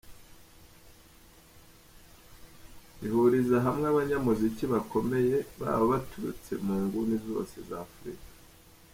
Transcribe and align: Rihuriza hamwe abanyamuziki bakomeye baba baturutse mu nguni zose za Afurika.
Rihuriza 2.99 3.57
hamwe 3.65 3.85
abanyamuziki 3.91 4.63
bakomeye 4.73 5.35
baba 5.59 5.85
baturutse 5.91 6.51
mu 6.65 6.75
nguni 6.83 7.15
zose 7.27 7.55
za 7.67 7.77
Afurika. 7.85 8.27